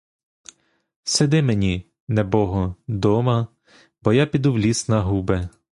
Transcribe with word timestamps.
Сиди 1.03 1.41
мені, 1.41 1.91
небого, 2.07 2.75
дома, 2.87 3.47
бо 4.03 4.13
я 4.13 4.25
піду 4.25 4.53
в 4.53 4.57
ліс 4.59 4.89
на 4.89 5.01
губи! 5.01 5.49